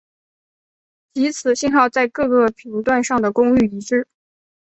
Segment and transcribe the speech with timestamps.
[1.13, 4.07] 即此信号在各个频段上的功率一致。